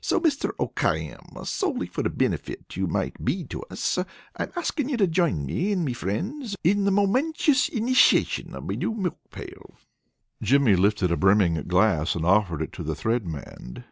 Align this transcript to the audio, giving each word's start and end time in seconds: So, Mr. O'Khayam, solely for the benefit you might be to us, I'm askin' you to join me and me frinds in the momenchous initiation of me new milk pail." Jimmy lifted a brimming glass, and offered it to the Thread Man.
So, 0.00 0.20
Mr. 0.20 0.50
O'Khayam, 0.58 1.44
solely 1.44 1.86
for 1.86 2.02
the 2.02 2.10
benefit 2.10 2.74
you 2.76 2.88
might 2.88 3.24
be 3.24 3.44
to 3.44 3.62
us, 3.70 3.98
I'm 4.36 4.50
askin' 4.56 4.88
you 4.88 4.96
to 4.96 5.06
join 5.06 5.46
me 5.46 5.70
and 5.70 5.84
me 5.84 5.92
frinds 5.94 6.56
in 6.64 6.82
the 6.82 6.90
momenchous 6.90 7.68
initiation 7.68 8.56
of 8.56 8.64
me 8.64 8.74
new 8.74 8.94
milk 8.94 9.20
pail." 9.30 9.76
Jimmy 10.42 10.74
lifted 10.74 11.12
a 11.12 11.16
brimming 11.16 11.54
glass, 11.68 12.16
and 12.16 12.24
offered 12.26 12.62
it 12.62 12.72
to 12.72 12.82
the 12.82 12.96
Thread 12.96 13.28
Man. 13.28 13.84